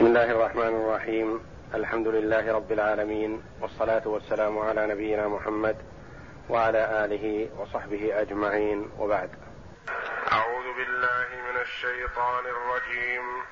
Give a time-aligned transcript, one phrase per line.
[0.00, 1.46] بسم الله الرحمن الرحيم.
[1.74, 5.76] الحمد لله رب العالمين والصلاة والسلام على نبينا محمد
[6.48, 8.90] وعلى آله وصحبه أجمعين.
[8.98, 9.30] وبعد.
[10.32, 13.42] أعوذ بالله من الشيطان الرجيم.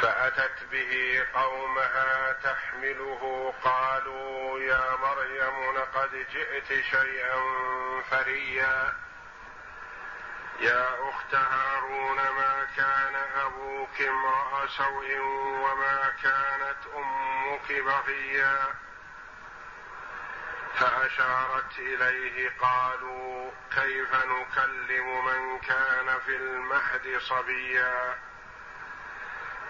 [0.00, 7.36] فأتت به قومها تحمله قالوا يا مريم لقد جئت شيئا
[8.10, 8.92] فريا.
[10.62, 15.18] يا أخت هارون ما كان أبوك امرأ سوء
[15.64, 18.74] وما كانت أمك بغيا؟
[20.74, 28.18] فأشارت إليه قالوا كيف نكلم من كان في المهد صبيا؟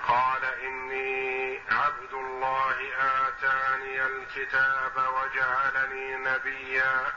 [0.09, 7.12] قال إني عبد الله آتاني الكتاب وجعلني نبيا.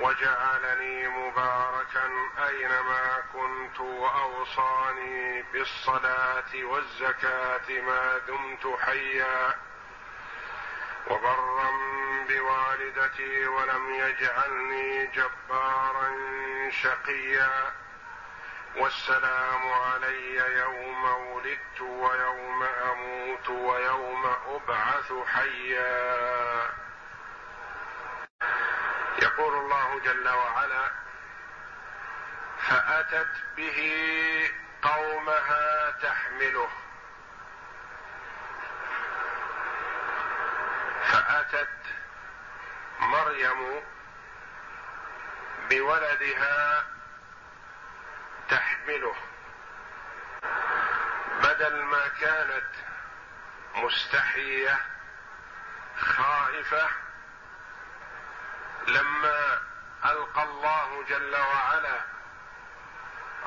[0.00, 2.10] وجعلني مباركا
[2.48, 9.54] أينما كنت وأوصاني بالصلاة والزكاة ما دمت حيا.
[11.10, 11.70] وبرا
[12.28, 16.10] بوالدتي ولم يجعلني جبارا
[16.70, 17.72] شقيا.
[18.76, 26.83] والسلام علي يوم ولدت ويوم أموت ويوم أبعث حيا.
[29.34, 30.90] يقول الله جل وعلا
[32.58, 33.78] فأتت به
[34.82, 36.68] قومها تحمله.
[41.04, 41.78] فأتت
[43.00, 43.82] مريم
[45.70, 46.86] بولدها
[48.48, 49.16] تحمله.
[51.42, 52.70] بدل ما كانت
[53.74, 54.78] مستحية
[55.98, 57.03] خائفة
[58.86, 59.60] لما
[60.04, 62.00] ألقى الله جل وعلا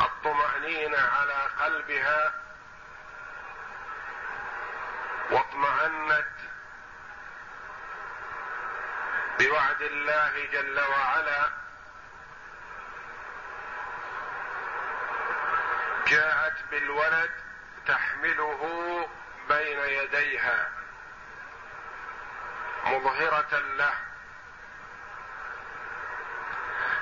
[0.01, 2.33] الطمأنينة على قلبها
[5.31, 6.27] واطمأنت
[9.39, 11.49] بوعد الله جل وعلا
[16.07, 17.31] جاءت بالولد
[17.87, 18.61] تحمله
[19.49, 20.71] بين يديها
[22.85, 24.06] مظهرة له.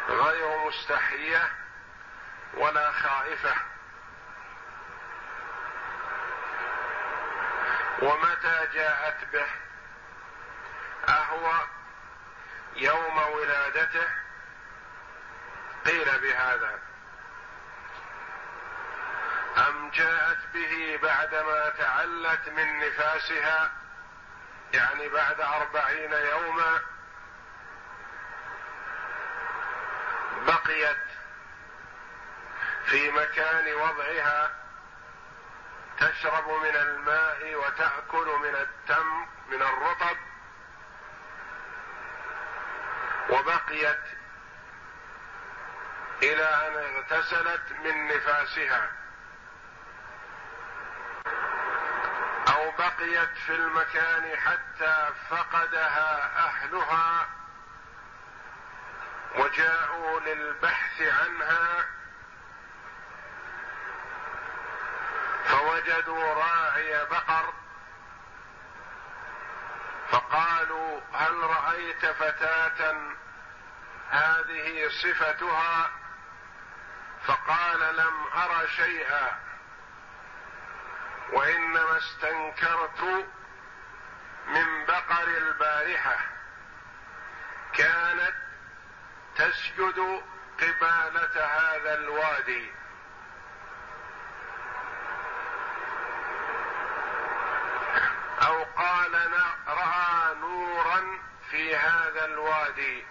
[0.09, 1.51] غير مستحية
[2.53, 3.55] ولا خائفة.
[8.01, 9.47] ومتى جاءت به؟
[11.09, 11.51] أهو
[12.75, 14.07] يوم ولادته.
[15.85, 16.79] قيل بهذا.
[19.57, 23.71] أم جاءت به بعدما تعلت من نفاسها؟
[24.73, 26.79] يعني بعد أربعين يوما
[30.45, 30.97] بقيت
[32.85, 34.51] في مكان وضعها
[35.99, 40.17] تشرب من الماء وتأكل من التم من الرطب
[43.29, 44.01] وبقيت
[46.23, 48.91] إلى أن اغتسلت من نفاسها.
[52.47, 57.34] أو بقيت في المكان حتى فقدها أهلها.
[59.37, 61.85] وجاءوا للبحث عنها
[65.45, 67.53] فوجدوا راعي بقر
[70.09, 72.95] فقالوا هل رأيت فتاة
[74.09, 75.91] هذه صفتها؟
[77.25, 79.39] فقال لم أر شيئا
[81.33, 83.01] وإنما استنكرت
[84.47, 86.17] من بقر البارحة.
[87.73, 88.44] كانت
[89.35, 90.21] تسجد
[90.59, 92.71] قبالة هذا الوادي.
[98.47, 99.31] أو قال
[99.67, 101.19] رأى نورا
[101.51, 103.05] في هذا الوادي.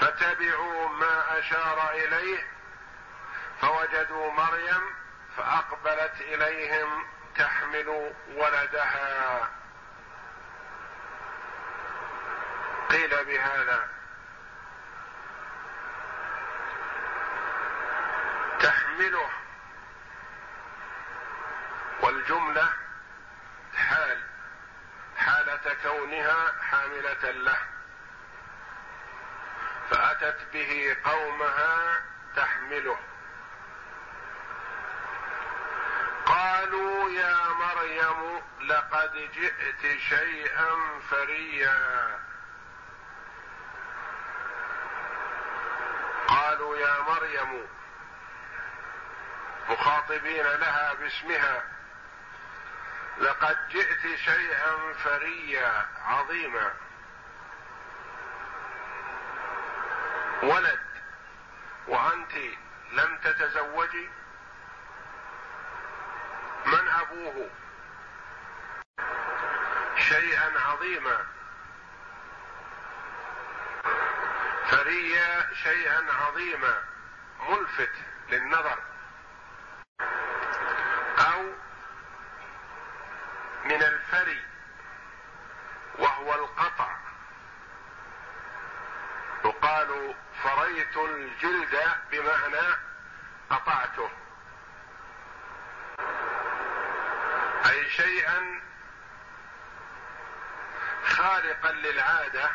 [0.00, 2.46] فتبعوا ما أشار إليه
[3.60, 4.94] فوجدوا مريم
[5.36, 7.06] فأقبلت إليهم
[7.36, 9.48] تحمل ولدها.
[12.90, 13.88] قيل بهذا.
[18.60, 19.30] تحمله.
[22.00, 22.68] والجملة
[23.76, 24.22] حال.
[25.16, 27.58] حالة كونها حاملة له.
[29.90, 32.02] فأتت به قومها
[32.36, 32.98] تحمله.
[36.26, 42.18] قالوا يا مريم لقد جئت شيئا فريا
[46.28, 47.66] قالوا يا مريم
[49.68, 51.62] مخاطبين لها باسمها.
[53.18, 56.72] لقد جئت شيئا فريا عظيما.
[60.42, 60.80] ولد
[61.88, 62.32] وأنت
[62.92, 64.10] لم تتزوجي؟
[66.66, 67.50] من أبوه؟
[69.96, 71.26] شيئا عظيما.
[74.70, 76.87] فريا شيئا عظيما.
[77.48, 77.92] ملفت
[78.28, 78.78] للنظر
[81.18, 81.42] أو
[83.64, 84.42] من الفري
[85.98, 86.96] وهو القطع.
[89.44, 91.76] يقال فريت الجلد
[92.10, 92.76] بمعنى
[93.50, 94.10] قطعته.
[97.70, 98.60] أي شيئا
[101.04, 102.50] خارقا للعادة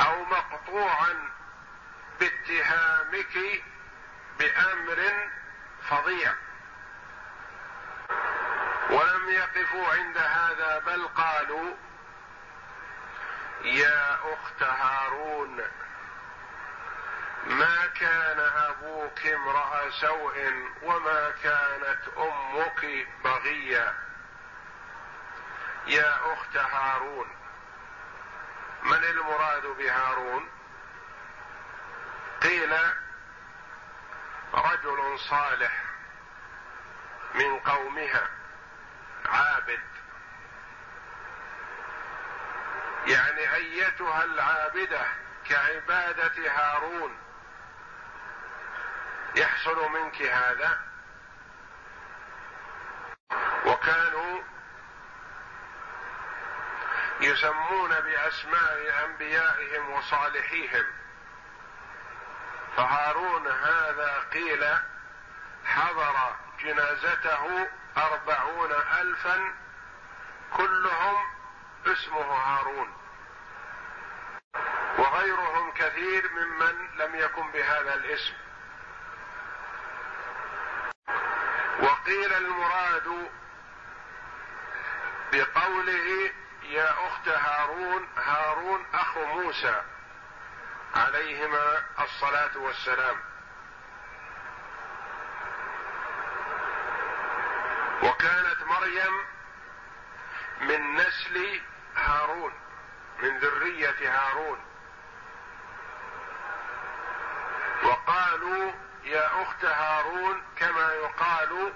[0.00, 1.30] أو مقطوعا
[2.20, 3.62] باتهامك
[4.38, 5.28] بأمر
[5.88, 6.34] فظيع.
[8.90, 11.74] ولم يقفوا عند هذا بل قالوا
[13.64, 15.60] يا أخت هارون
[17.46, 20.52] ما كان أبوك امرأ سوء
[20.82, 23.94] وما كانت أمك بغيا
[25.86, 27.26] يا أخت هارون
[28.82, 30.48] من المراد بهارون؟
[32.44, 32.76] قيل
[34.54, 35.84] رجل صالح
[37.34, 38.28] من قومها
[39.26, 39.80] عابد.
[43.06, 45.06] يعني أيتها العابدة
[45.48, 47.18] كعبادة هارون.
[49.36, 50.80] يحصل منك هذا.
[53.66, 54.42] وكانوا
[57.20, 60.84] يسمون بأسماء أنبيائهم وصالحيهم.
[62.76, 64.64] فهارون هذا قيل
[65.64, 69.54] حضر جنازته أربعون ألفا
[70.56, 71.16] كلهم
[71.86, 72.92] اسمه هارون.
[74.98, 78.34] وغيرهم كثير ممن لم يكن بهذا الاسم.
[81.82, 83.30] وقيل المراد
[85.32, 86.30] بقوله
[86.62, 89.82] يا أخت هارون هارون اخو موسى.
[90.94, 93.16] عليهما الصلاة والسلام.
[98.02, 99.24] وكانت مريم
[100.60, 101.60] من نسل
[101.96, 102.52] هارون
[103.22, 104.58] من ذرية هارون.
[107.84, 108.72] وقالوا
[109.04, 111.72] يا أخت هارون كما يقال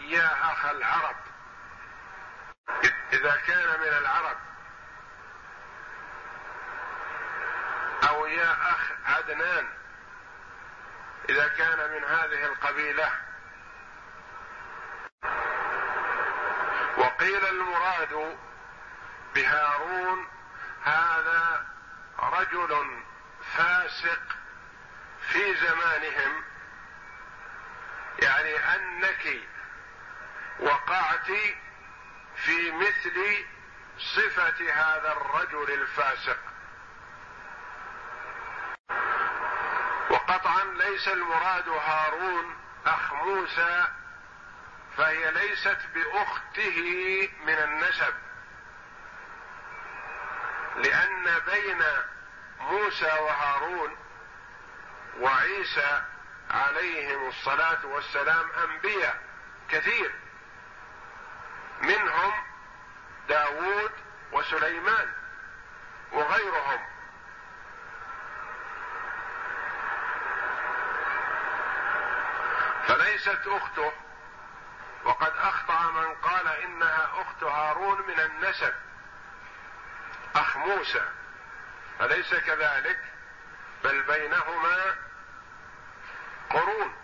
[0.00, 1.16] يا أخ العرب.
[3.12, 4.36] إذا كان من العرب
[8.08, 9.68] أو يا أخ عدنان
[11.28, 13.12] إذا كان من هذه القبيلة.
[16.96, 18.38] وقيل المراد
[19.34, 20.28] بهارون
[20.82, 21.66] هذا
[22.18, 23.02] رجل
[23.56, 24.22] فاسق
[25.28, 26.42] في زمانهم.
[28.18, 29.40] يعني أنك
[30.60, 31.30] وقعت
[32.36, 33.44] في مثل
[33.98, 36.49] صفة هذا الرجل الفاسق.
[40.20, 42.56] وقطعا ليس المراد هارون
[42.86, 43.88] أخ موسى
[44.96, 48.14] فهي ليست بأخته من النسب.
[50.76, 51.82] لأن بين
[52.60, 53.96] موسى وهارون
[55.18, 56.02] وعيسى
[56.50, 59.22] عليهم الصلاة والسلام أنبياء
[59.68, 60.14] كثير.
[61.82, 62.32] منهم
[63.28, 63.92] داود
[64.32, 65.12] وسليمان
[66.12, 66.80] وغيرهم.
[73.20, 73.92] فليست أخته.
[75.04, 78.74] وقد أخطأ من قال إنها أخت هارون من النسب.
[80.34, 81.08] أخ موسى.
[81.98, 82.98] فليس كذلك؟
[83.84, 84.96] بل بينهما
[86.50, 86.96] قرون.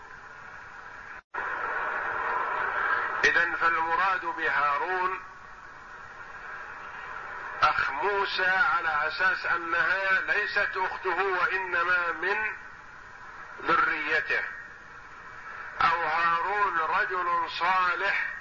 [3.25, 5.21] إذا فالمراد بهارون
[7.63, 12.57] أخ موسى على أساس أنها ليست أخته وإنما من
[13.63, 14.56] ذريته.
[15.81, 18.33] أو هارون رجل صالح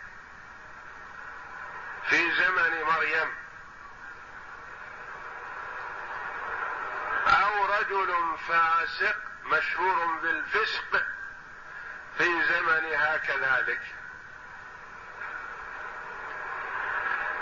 [2.10, 3.36] في زمن مريم.
[7.28, 9.16] أو رجل فاسق
[9.46, 11.04] مشهور بالفسق
[12.18, 13.82] في زمنها كذلك.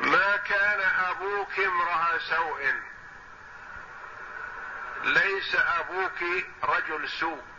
[0.02, 2.74] ما كان أبوك امرأ سوء؟
[5.04, 7.53] ليس أبوك رجل سوء.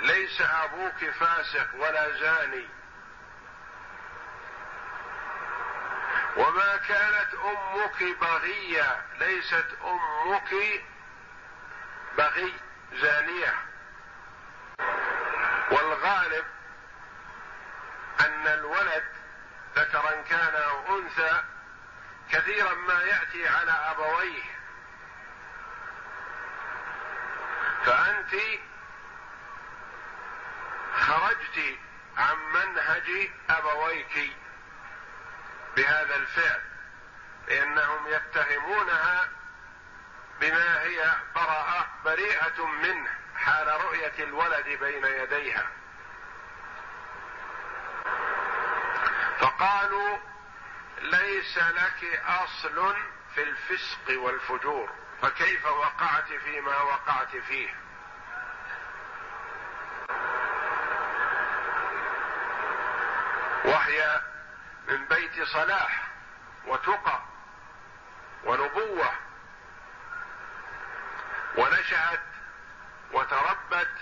[0.00, 2.68] ليس أبوك فاسق ولا زاني.
[6.36, 10.54] وما كانت أمك بغية ليست أمك
[12.18, 12.54] بغي
[12.92, 13.54] زانية.
[15.70, 16.44] والغالب
[18.20, 19.04] أن الولد
[19.76, 21.42] ذكرا كان أو أنثى
[22.30, 24.42] كثيرا ما يأتي على أبويه.
[27.84, 28.34] فأنت
[31.06, 31.78] خرجت
[32.16, 34.32] عن منهج أبويك
[35.76, 36.62] بهذا الفعل
[37.48, 39.28] لأنهم يتهمونها
[40.40, 45.66] بما هي براءة بريئة منه حال رؤية الولد بين يديها.
[49.40, 50.18] فقالوا
[50.98, 52.96] ليس لك أصل
[53.34, 54.90] في الفسق والفجور
[55.22, 57.85] فكيف وقعت فيما وقعت فيه؟
[63.66, 64.20] وهي
[64.88, 66.08] من بيت صلاح
[66.66, 67.20] وتقى
[68.44, 69.12] ونبوة
[71.56, 72.20] ونشأت
[73.12, 73.94] وتربت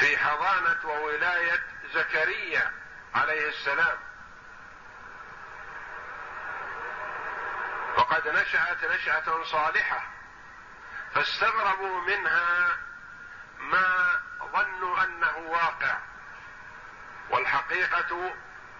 [0.00, 1.62] في حضانة وولاية
[1.94, 2.72] زكريا
[3.14, 3.98] عليه السلام.
[7.96, 10.00] وقد نشأت نشأة صالحة
[11.14, 12.76] فاستغربوا منها
[13.58, 14.20] ما
[14.52, 15.98] ظنوا أنه واقع.
[17.30, 18.34] والحقيقة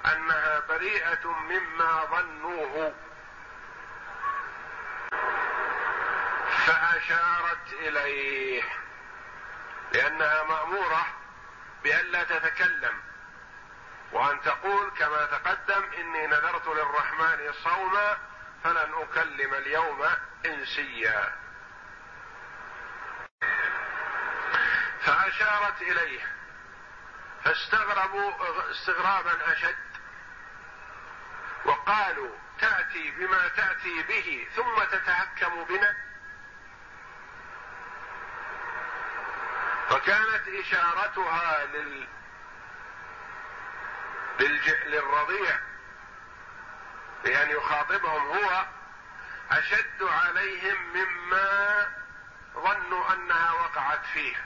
[0.07, 2.95] أنها بريئة مما ظنوه.
[6.67, 8.63] فأشارت إليه
[9.93, 11.07] لأنها مأمورة
[11.85, 13.01] بألا تتكلم
[14.13, 18.19] وأن تقول كما تقدم إني نذرت للرحمن صوما
[18.65, 20.07] فلن أكلم اليوم
[20.47, 21.33] إنسيا.
[25.01, 26.36] فأشارت إليه
[27.47, 28.33] فاستغربوا
[28.71, 29.77] استغرابا أشد
[31.65, 35.97] وقالوا تأتي بما تأتي به ثم تتحكم بنا
[39.89, 42.09] فكانت إشارتها لل.
[44.87, 45.59] للرضيع
[47.25, 48.67] بأن يخاطبهم هو
[49.51, 51.89] أشد عليهم مما
[52.55, 54.46] ظنوا أنها وقعت فيه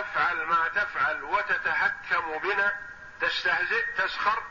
[0.00, 2.72] تفعل ما تفعل وتتحكم بنا
[3.20, 4.42] تستهزئ تسخر.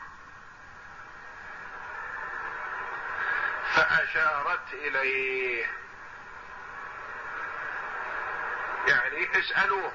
[3.74, 5.66] فأشارت إليه.
[8.88, 9.92] يعني اسألوه.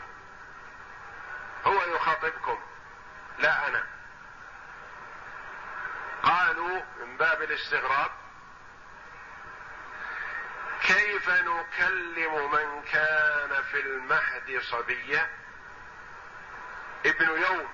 [1.65, 2.59] هو يخاطبكم
[3.39, 3.83] لا أنا.
[6.23, 8.11] قالوا من باب الاستغراب
[11.19, 15.29] كيف نكلم من كان في المهد صبيا
[17.05, 17.67] ابن يوم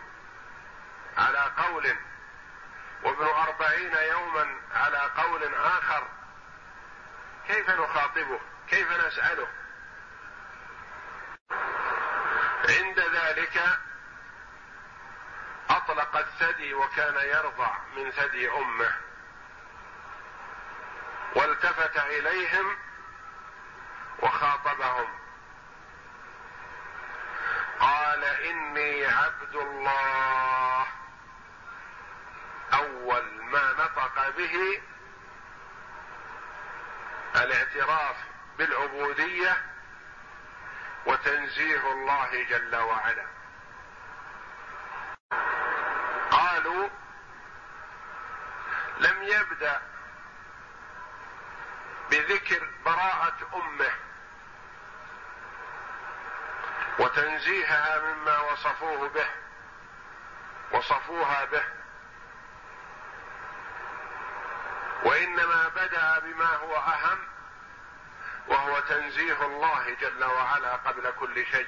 [1.17, 1.95] على قول
[3.03, 6.07] وابن أربعين يوما على قول آخر.
[7.47, 9.47] كيف نخاطبه؟ كيف نسأله؟
[12.69, 13.61] عند ذلك
[15.69, 18.95] أطلق الثدي وكان يرضع من ثدي أمه
[21.35, 22.77] والتفت إليهم
[24.19, 25.07] وخاطبهم.
[27.79, 30.87] قال إني عبد الله.
[32.73, 34.81] أول ما نطق به
[37.35, 38.15] الاعتراف
[38.57, 39.57] بالعبودية
[41.05, 43.25] وتنزيه الله جل وعلا.
[46.31, 46.89] قالوا
[48.99, 49.81] لم يبدأ
[52.11, 53.91] بذكر براءة أمه
[56.99, 59.29] وتنزيهها مما وصفوه به
[60.71, 61.63] وصفوها به.
[65.03, 67.19] وإنما بدأ بما هو أهم
[68.47, 71.67] وهو تنزيه الله جل وعلا قبل كل شيء.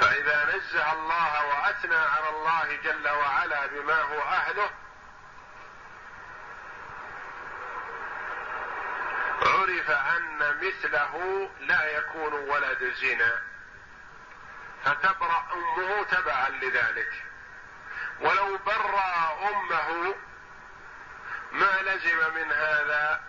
[0.00, 4.70] فإذا نزه الله وأثنى على الله جل وعلا بما هو أهله
[9.88, 13.42] عرف ان مثله لا يكون ولد زنا.
[14.84, 17.24] فتبرأ أمه تبعا لذلك.
[18.20, 20.14] ولو برأ أمه
[21.52, 23.20] ما لزم من هذا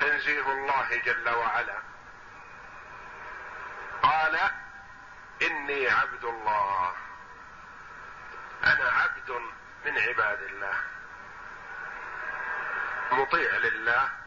[0.00, 1.78] تنزيه الله جل وعلا.
[4.02, 4.50] قال
[5.42, 6.94] إني عبد الله.
[8.64, 9.30] أنا عبد
[9.84, 10.78] من عباد الله.
[13.12, 14.25] مطيع لله.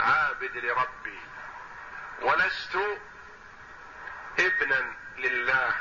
[0.00, 1.20] عابد لربي
[2.22, 2.78] ولست
[4.38, 5.74] ابنا لله.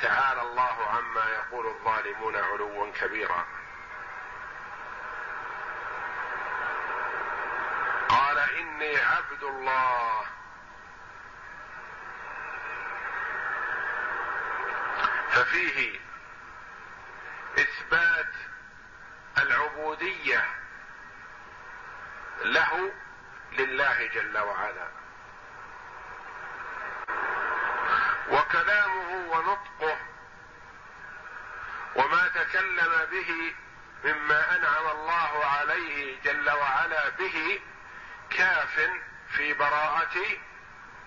[0.00, 3.46] تعالى الله عما يقول الظالمون علوا كبيرا.
[8.08, 10.26] قال إني عبد الله.
[15.30, 16.00] ففيه
[17.58, 18.34] إثبات
[19.38, 20.44] العبودية
[22.44, 22.92] له
[23.60, 24.88] لله جل وعلا.
[28.30, 29.98] وكلامه ونطقه
[31.96, 33.54] وما تكلم به
[34.04, 37.60] مما أنعم الله عليه جل وعلا به
[38.30, 38.90] كاف
[39.28, 40.16] في براءة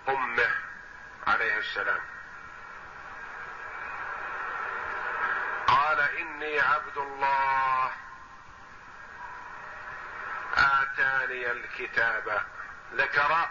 [0.09, 0.51] أمه
[1.27, 2.01] عليه السلام.
[5.67, 7.91] قال إني عبد الله
[10.99, 12.41] اتاني الكتاب.
[12.93, 13.49] ذكر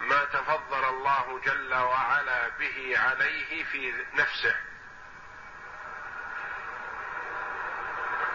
[0.00, 4.56] ما تفضل الله جل وعلا به عليه في نفسه.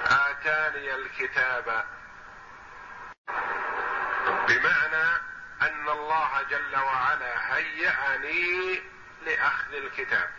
[0.06, 1.86] آتاني الكتاب.
[4.48, 5.22] بمعنى
[5.62, 8.84] أن الله جل وعلا هيأني
[9.26, 10.30] لأخذ الكتاب.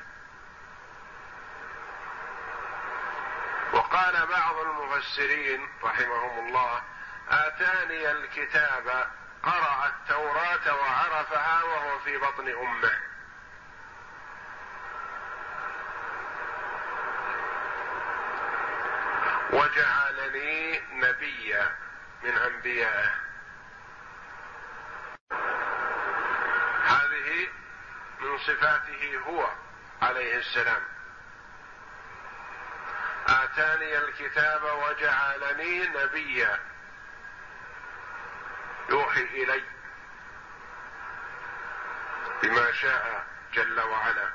[3.73, 6.83] وقال بعض المفسرين رحمهم الله
[7.31, 9.07] آتاني الكتاب
[9.43, 12.99] قرأ التوراة وعرفها وهو في بطن أمه.
[19.53, 21.77] وجعلني نبيا
[22.23, 23.15] من أنبيائه.
[26.85, 27.49] هذه
[28.21, 29.49] من صفاته هو
[30.03, 30.83] عليه السلام.
[33.29, 36.72] آتاني الكتاب وجعلني نبيا
[39.13, 39.63] يوحي إلي
[42.43, 44.31] بما شاء جل وعلا.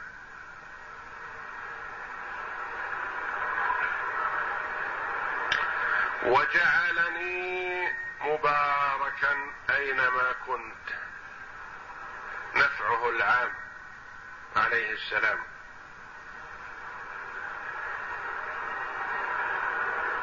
[6.24, 7.88] وجعلني
[8.22, 10.88] مباركا أينما كنت.
[12.56, 13.54] نفعه العام
[14.56, 15.40] عليه السلام.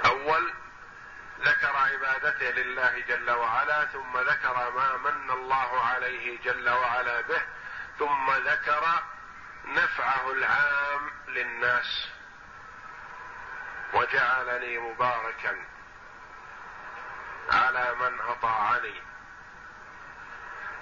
[0.07, 0.64] أول
[1.45, 7.43] ذكر عبادته لله جل وعلا ثم ذكر ما من الله عليه جل وعلا به
[7.99, 9.03] ثم ذكر
[9.65, 12.09] نفعه العام للناس.
[13.95, 15.65] وجعلني مباركا
[17.53, 19.03] على من أطاعني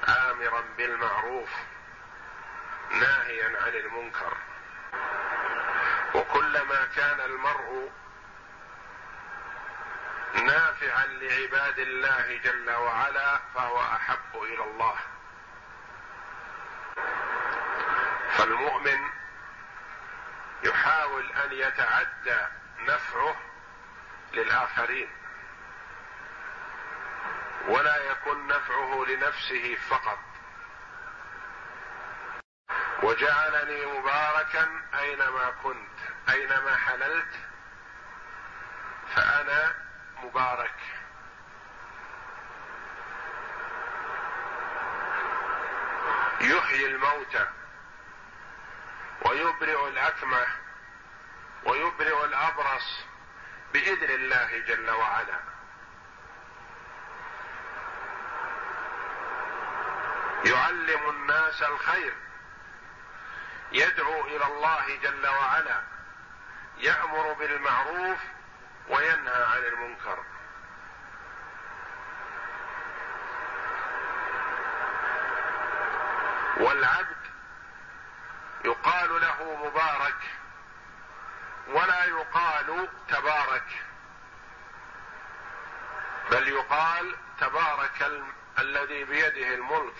[0.08, 1.50] امرا بالمعروف
[2.90, 4.36] ناهيا عن المنكر.
[6.14, 7.92] وكلما كان المرء
[10.34, 14.96] نافعا لعباد الله جل وعلا فهو أحب إلى الله.
[18.36, 18.98] فالمؤمن
[20.64, 22.46] يحاول أن يتعدى
[22.80, 23.36] نفعه
[24.32, 25.08] للآخرين
[27.68, 30.18] ولا يكن نفعه لنفسه فقط.
[33.02, 34.68] وجعلني مباركا
[35.00, 37.34] أينما كنت أينما حللت
[39.14, 39.81] فأنا
[40.24, 40.74] مبارك.
[46.40, 47.46] يحيي الموتى
[49.24, 50.46] ويبرئ الأكمة
[51.64, 53.04] ويبرئ الأبرص
[53.72, 55.40] بإذن الله جل وعلا.
[60.44, 62.14] يعلم الناس الخير
[63.72, 65.82] يدعو إلى الله جل وعلا
[66.78, 68.18] يأمر بالمعروف
[68.88, 70.24] وينهى عن المنكر.
[76.56, 77.16] والعبد
[78.64, 80.16] يقال له مبارك
[81.68, 83.84] ولا يقال تبارك
[86.30, 88.24] بل يقال تبارك ال...
[88.58, 89.94] الذي بيده الملك.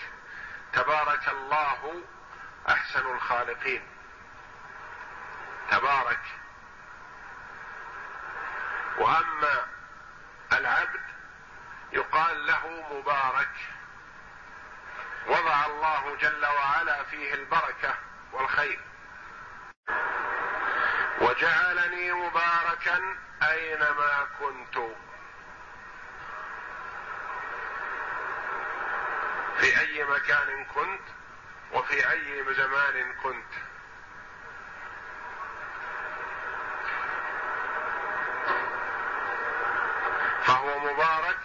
[0.73, 2.03] تبارك الله
[2.69, 3.83] أحسن الخالقين.
[5.71, 6.21] تبارك
[9.03, 9.67] واما
[10.53, 11.01] العبد
[11.93, 13.51] يقال له مبارك.
[15.27, 17.95] وضع الله جل وعلا فيه البركة
[18.33, 18.81] والخير.
[21.21, 24.79] وجعلني مباركا أينما كنت.
[29.59, 31.09] في أي مكان كنت
[31.73, 33.72] وفي أي زمان كنت.
[40.47, 41.41] فهو مبارك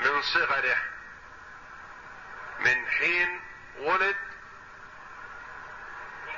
[0.00, 0.78] من صغره.
[2.60, 3.40] من حين
[3.78, 4.16] ولد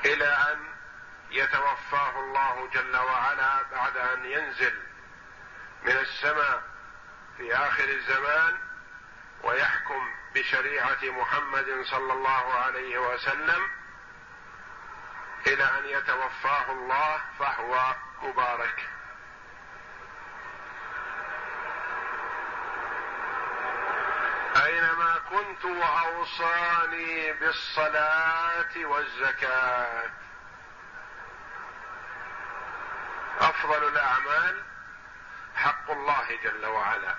[0.04, 0.74] إلى أن
[1.30, 4.82] يتوفاه الله جل وعلا بعد أن ينزل
[5.82, 6.62] من السماء
[7.36, 8.58] في آخر الزمان
[9.42, 13.70] ويحكم بشريعة محمد صلى الله عليه وسلم
[15.46, 18.88] إلى أن يتوفاه الله فهو مبارك
[24.56, 30.10] اينما كنت وأوصاني بالصلاة والزكاة.
[33.40, 34.62] أفضل الأعمال
[35.54, 37.14] حق الله جل وعلا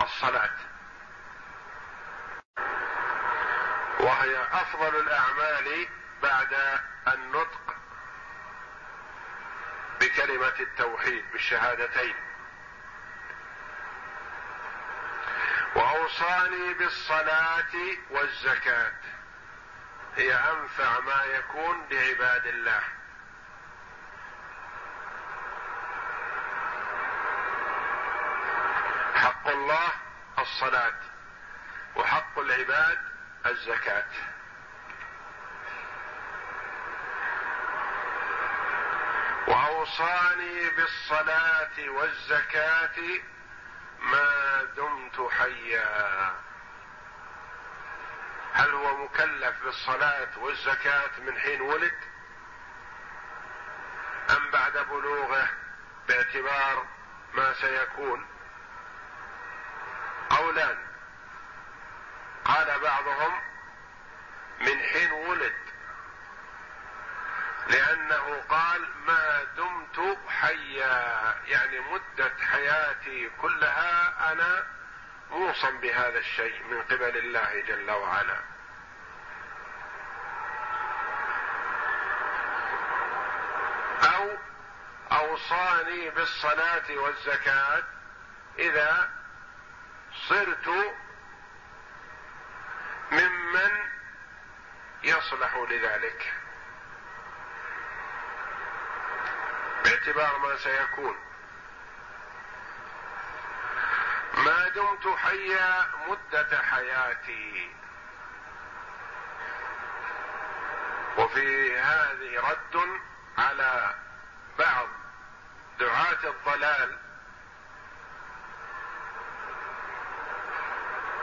[0.00, 0.56] الصلاة.
[4.00, 5.88] وهي أفضل الأعمال
[6.22, 7.76] بعد النطق
[10.00, 12.25] بكلمة التوحيد بالشهادتين.
[15.96, 17.74] واوصاني بالصلاة
[18.10, 18.92] والزكاة.
[20.16, 22.82] هي أنفع ما يكون لعباد الله.
[29.14, 29.88] حق الله
[30.38, 31.00] الصلاة
[31.96, 32.98] وحق العباد
[33.46, 34.10] الزكاة.
[39.48, 43.35] وأوصاني بالصلاة والزكاة
[44.06, 46.34] ما دمت حيا.
[48.52, 51.98] هل هو مكلف بالصلاة والزكاة من حين ولد؟
[54.30, 55.48] أم بعد بلوغه
[56.08, 56.86] باعتبار
[57.34, 58.26] ما سيكون؟
[60.30, 60.78] قولان.
[62.44, 63.40] قال بعضهم
[64.60, 65.65] من حين ولد.
[67.68, 74.66] لأنه قال ما دمت حيا يعني مدة حياتي كلها أنا
[75.30, 78.40] موصى بهذا الشيء من قبل الله جل وعلا.
[84.02, 84.38] أو
[85.12, 87.84] أوصاني بالصلاة والزكاة
[88.58, 89.10] إذا
[90.28, 90.68] صرت
[93.12, 93.70] ممن
[95.02, 96.45] يصلح لذلك.
[99.86, 101.16] باعتبار ما سيكون.
[104.34, 107.70] ما دمت حيا مدة حياتي.
[111.18, 113.00] وفي هذه رد
[113.38, 113.94] على
[114.58, 114.88] بعض
[115.78, 116.98] دعاة الضلال.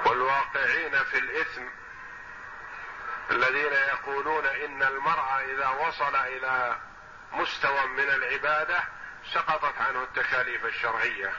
[0.05, 1.67] والواقعين في الإثم.
[3.31, 6.77] الذين يقولون إن المرأة إذا وصل إلى
[7.33, 8.83] مستوى من العبادة
[9.33, 11.33] سقطت عنه التكاليف الشرعية.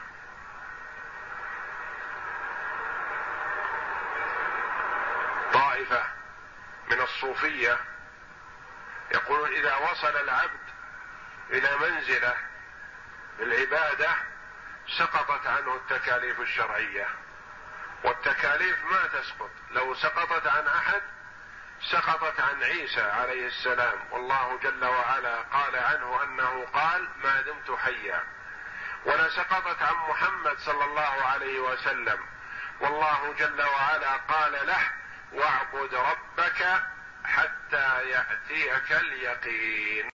[5.52, 6.04] طائفة
[6.90, 7.78] من الصوفية
[9.11, 10.64] يقولون إذا وصل العبد
[11.50, 12.37] إلى منزلة
[13.40, 14.11] العبادة
[14.98, 17.09] سقطت عنه التكاليف الشرعية.
[18.04, 19.50] والتكاليف ما تسقط.
[19.70, 21.02] لو سقطت عن أحد
[21.90, 23.99] سقطت عن عيسى عليه السلام.
[24.11, 28.25] والله جل وعلا قال عنه أنه قال ما دمت حيا.
[29.05, 32.18] ولا سقطت عن محمد صلى الله عليه وسلم.
[32.81, 34.90] والله جل وعلا قال له
[35.33, 36.83] واعبد ربك
[37.25, 39.94] حتى يأتيك اليقين.